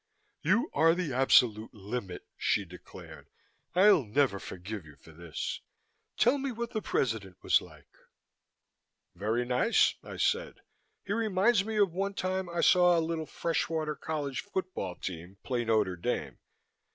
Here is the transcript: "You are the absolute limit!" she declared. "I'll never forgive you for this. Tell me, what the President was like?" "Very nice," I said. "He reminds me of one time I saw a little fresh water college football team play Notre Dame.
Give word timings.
"You 0.41 0.71
are 0.73 0.95
the 0.95 1.13
absolute 1.13 1.75
limit!" 1.75 2.25
she 2.35 2.65
declared. 2.65 3.29
"I'll 3.75 4.03
never 4.03 4.39
forgive 4.39 4.83
you 4.83 4.95
for 4.95 5.11
this. 5.11 5.61
Tell 6.17 6.39
me, 6.39 6.51
what 6.51 6.71
the 6.71 6.81
President 6.81 7.37
was 7.43 7.61
like?" 7.61 7.85
"Very 9.13 9.45
nice," 9.45 9.93
I 10.03 10.17
said. 10.17 10.61
"He 11.05 11.13
reminds 11.13 11.63
me 11.63 11.77
of 11.77 11.93
one 11.93 12.15
time 12.15 12.49
I 12.49 12.61
saw 12.61 12.97
a 12.97 12.99
little 12.99 13.27
fresh 13.27 13.69
water 13.69 13.95
college 13.95 14.41
football 14.41 14.95
team 14.95 15.37
play 15.43 15.65
Notre 15.65 15.97
Dame. 15.97 16.39